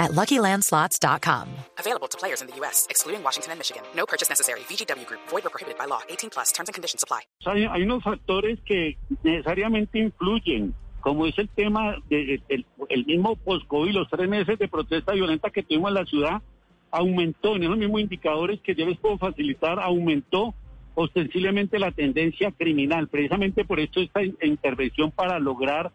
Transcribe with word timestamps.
at 0.00 0.10
LuckyLandSlots.com. 0.12 1.46
Available 1.78 2.08
to 2.08 2.18
players 2.18 2.40
in 2.40 2.48
the 2.48 2.56
U.S., 2.56 2.86
excluding 2.90 3.22
Washington 3.22 3.52
and 3.52 3.60
Michigan. 3.60 3.82
No 3.94 4.06
purchase 4.06 4.28
necessary. 4.28 4.60
VGW 4.60 5.06
Group. 5.06 5.20
Void 5.28 5.46
or 5.46 5.50
prohibited 5.50 5.78
by 5.78 5.84
law. 5.84 6.00
18 6.08 6.30
plus. 6.30 6.50
Terms 6.50 6.68
and 6.68 6.74
conditions 6.74 7.04
apply. 7.04 7.20
Hay, 7.46 7.66
hay 7.66 7.82
unos 7.82 8.02
factores 8.02 8.58
que 8.64 8.96
necesariamente 9.22 9.98
influyen, 9.98 10.74
como 11.00 11.26
es 11.26 11.38
el 11.38 11.48
tema 11.50 11.96
del 12.08 12.42
de, 12.48 12.64
el 12.88 13.06
mismo 13.06 13.36
post-COVID, 13.36 13.92
los 13.92 14.08
tres 14.08 14.28
meses 14.28 14.58
de 14.58 14.66
protesta 14.66 15.12
violenta 15.12 15.50
que 15.50 15.62
tuvimos 15.62 15.90
en 15.90 15.94
la 15.94 16.06
ciudad, 16.06 16.42
aumentó 16.90 17.56
en 17.56 17.64
esos 17.64 17.76
mismos 17.76 18.00
indicadores 18.00 18.60
que 18.60 18.74
yo 18.74 18.86
les 18.86 18.98
puedo 18.98 19.18
facilitar, 19.18 19.78
aumentó 19.78 20.54
ostensiblemente 20.94 21.78
la 21.78 21.92
tendencia 21.92 22.50
criminal. 22.52 23.08
Precisamente 23.08 23.64
por 23.64 23.80
esto 23.80 24.00
esta 24.00 24.22
intervención 24.22 25.10
para 25.10 25.38
lograr 25.38 25.92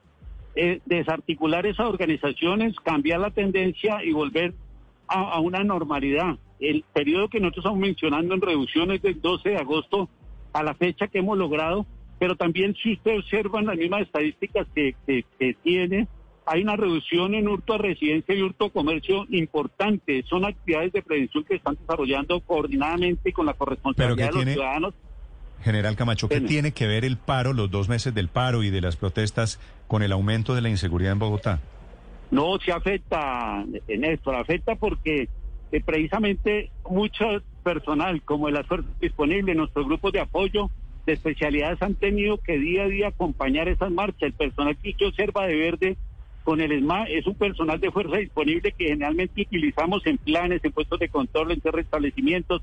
eh, 0.56 0.82
desarticular 0.86 1.66
esas 1.66 1.88
organizaciones, 1.88 2.76
cambiar 2.80 3.20
la 3.20 3.32
tendencia 3.32 4.04
y 4.04 4.12
volver 4.12 4.54
a, 5.08 5.34
a, 5.34 5.40
una 5.40 5.64
normalidad. 5.64 6.38
El 6.60 6.84
periodo 6.94 7.28
que 7.28 7.40
nosotros 7.40 7.66
estamos 7.66 7.80
mencionando 7.80 8.34
en 8.34 8.42
reducciones 8.42 9.02
del 9.02 9.22
12 9.22 9.50
de 9.50 9.58
agosto 9.58 10.10
a 10.54 10.64
la 10.64 10.74
fecha 10.74 11.08
que 11.08 11.20
hemos 11.20 11.38
logrado, 11.38 11.86
pero 12.20 12.36
también 12.36 12.76
si 12.82 12.94
usted 12.94 13.18
observa 13.18 13.60
en 13.60 13.66
las 13.66 13.78
mismas 13.78 14.04
estadísticas 14.04 14.68
que, 14.74 14.96
que, 15.06 15.26
que 15.38 15.54
tiene, 15.56 16.08
hay 16.46 16.62
una 16.62 16.76
reducción 16.76 17.34
en 17.34 17.48
hurto 17.48 17.74
a 17.74 17.78
residencia 17.78 18.36
y 18.36 18.42
hurto 18.42 18.66
a 18.66 18.70
comercio 18.70 19.26
importante. 19.30 20.24
Son 20.24 20.46
actividades 20.46 20.94
de 20.94 21.02
prevención 21.02 21.44
que 21.44 21.56
están 21.56 21.76
desarrollando 21.76 22.40
coordinadamente 22.42 23.34
con 23.34 23.48
la 23.48 23.54
corresponsabilidad 23.54 24.28
de 24.28 24.32
los 24.32 24.44
tiene, 24.44 24.54
ciudadanos. 24.54 24.94
General 25.66 25.96
Camacho, 25.96 26.30
¿qué 26.30 26.42
tiene 26.42 26.74
que 26.74 26.86
ver 26.86 27.04
el 27.06 27.18
paro, 27.18 27.52
los 27.52 27.72
dos 27.72 27.90
meses 27.90 28.14
del 28.14 28.28
paro 28.28 28.62
y 28.62 28.70
de 28.70 28.82
las 28.82 28.98
protestas 28.98 29.60
con 29.88 30.04
el 30.04 30.12
aumento 30.12 30.54
de 30.54 30.62
la 30.62 30.70
inseguridad 30.70 31.14
en 31.14 31.20
Bogotá? 31.20 31.60
No 32.30 32.60
se 32.64 32.72
afecta, 32.72 33.66
Néstor, 33.88 34.36
afecta 34.36 34.76
porque 34.76 35.28
eh, 35.72 35.82
precisamente 35.84 36.70
mucho 36.88 37.26
personal, 37.64 38.22
como 38.22 38.48
el 38.48 38.58
esfuerzo 38.58 38.88
disponible, 39.02 39.56
nuestros 39.56 39.88
grupos 39.88 40.14
de 40.14 40.20
apoyo 40.20 40.70
de 41.08 41.14
especialidades 41.14 41.82
han 41.82 41.96
tenido 41.96 42.38
que 42.38 42.60
día 42.60 42.84
a 42.84 42.88
día 42.88 43.08
acompañar 43.08 43.68
esas 43.68 43.90
marchas. 43.90 44.22
El 44.22 44.34
personal 44.34 44.78
que 44.78 44.92
usted 44.92 45.08
observa 45.08 45.48
de 45.48 45.56
verde 45.56 45.98
con 46.44 46.62
el 46.62 46.74
ESMA 46.74 47.06
es 47.06 47.26
un 47.26 47.34
personal 47.34 47.80
de 47.80 47.90
fuerza 47.90 48.18
disponible 48.18 48.72
que 48.72 48.86
generalmente 48.86 49.42
utilizamos 49.42 50.06
en 50.06 50.20
planes, 50.20 50.64
en 50.64 50.72
puestos 50.72 51.00
de 51.00 51.10
control, 51.10 51.54
en 51.54 51.62
establecimientos. 51.80 52.62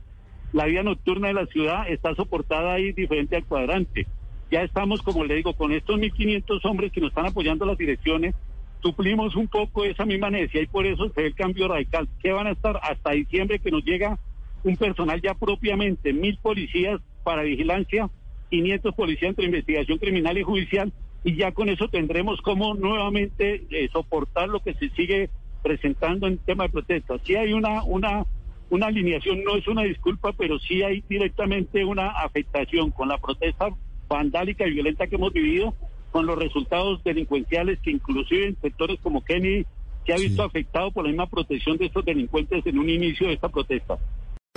La 0.52 0.66
vida 0.66 0.82
nocturna 0.82 1.28
de 1.28 1.34
la 1.34 1.46
ciudad 1.46 1.88
está 1.88 2.14
soportada 2.14 2.74
ahí 2.74 2.92
diferente 2.92 3.36
al 3.36 3.44
cuadrante. 3.44 4.06
Ya 4.50 4.62
estamos, 4.62 5.00
como 5.00 5.24
le 5.24 5.36
digo, 5.36 5.54
con 5.54 5.72
estos 5.72 5.98
1.500 5.98 6.60
hombres 6.64 6.92
que 6.92 7.00
nos 7.00 7.10
están 7.10 7.26
apoyando 7.26 7.64
las 7.64 7.78
direcciones, 7.78 8.34
suplimos 8.82 9.34
un 9.34 9.48
poco 9.48 9.84
esa 9.84 10.04
misma 10.04 10.28
necesidad 10.28 10.64
y 10.64 10.66
por 10.66 10.86
eso 10.86 11.08
se 11.08 11.22
ve 11.22 11.26
el 11.28 11.34
cambio 11.34 11.68
radical. 11.68 12.06
Que 12.22 12.32
van 12.32 12.48
a 12.48 12.52
estar 12.52 12.78
hasta 12.82 13.12
diciembre 13.12 13.60
que 13.60 13.70
nos 13.70 13.84
llega 13.84 14.18
un 14.64 14.76
personal 14.76 15.20
ya 15.22 15.34
propiamente, 15.34 16.12
mil 16.12 16.36
policías 16.36 17.00
para 17.24 17.42
vigilancia, 17.42 18.10
500 18.50 18.94
policías 18.94 19.30
entre 19.30 19.46
investigación 19.46 19.98
criminal 19.98 20.36
y 20.36 20.42
judicial, 20.42 20.92
y 21.24 21.36
ya 21.36 21.52
con 21.52 21.68
eso 21.68 21.88
tendremos 21.88 22.40
como 22.42 22.74
nuevamente 22.74 23.64
eh, 23.70 23.88
soportar 23.92 24.48
lo 24.48 24.60
que 24.60 24.74
se 24.74 24.90
sigue 24.90 25.30
presentando 25.62 26.26
en 26.26 26.38
tema 26.38 26.64
de 26.64 26.70
protesta. 26.70 27.16
Sí 27.24 27.36
hay 27.36 27.52
una, 27.52 27.84
una, 27.84 28.26
una 28.72 28.86
alineación, 28.86 29.44
no 29.44 29.56
es 29.56 29.68
una 29.68 29.82
disculpa, 29.82 30.32
pero 30.32 30.58
sí 30.58 30.82
hay 30.82 31.04
directamente 31.08 31.84
una 31.84 32.08
afectación 32.08 32.90
con 32.90 33.08
la 33.08 33.18
protesta 33.18 33.68
vandálica 34.08 34.66
y 34.66 34.72
violenta 34.72 35.06
que 35.06 35.16
hemos 35.16 35.32
vivido, 35.32 35.74
con 36.10 36.24
los 36.26 36.38
resultados 36.38 37.02
delincuenciales 37.04 37.78
que 37.80 37.90
inclusive 37.90 38.46
en 38.48 38.56
sectores 38.60 38.98
como 39.02 39.22
Kennedy 39.24 39.64
se 40.06 40.12
ha 40.12 40.16
visto 40.16 40.42
Sí. 40.42 40.46
afectado 40.48 40.90
por 40.90 41.04
la 41.04 41.10
misma 41.10 41.26
protección 41.26 41.76
de 41.76 41.86
estos 41.86 42.04
delincuentes 42.04 42.64
en 42.66 42.78
un 42.78 42.88
inicio 42.88 43.28
de 43.28 43.34
esta 43.34 43.48
protesta. 43.48 43.98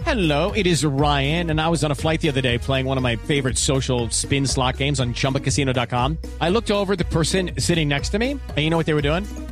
Hello, 0.06 0.52
it 0.56 0.66
is 0.68 0.84
Ryan, 0.86 1.50
and 1.50 1.59
I 1.59 1.68
was 1.70 1.84
on 1.84 1.92
a 1.92 1.96
flight 1.96 2.22
the 2.22 2.30
other 2.30 2.42
day 2.42 2.58
playing 2.58 2.86
one 2.86 2.97
of 2.97 3.03
my 3.03 3.16
favorite 3.16 3.58
social 3.58 4.08
spin 4.12 4.46
slot 4.46 4.78
games 4.78 5.00
on 5.00 5.14
chumbacasino.com. 5.14 6.18
I 6.42 6.50
looked 6.50 6.70
over 6.72 6.96
the 6.96 7.06
person 7.06 7.52
sitting 7.58 7.88
next 7.90 8.09
to 8.12 8.20
me, 8.20 8.32
and 8.32 8.58
you 8.59 8.70
know 8.70 8.78
what 8.78 8.86
they 8.86 8.94
were 8.94 9.02
doing? 9.02 9.26